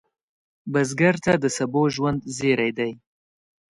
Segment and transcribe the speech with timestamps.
[0.71, 2.91] بزګر ته د سبو ژوند زېری دی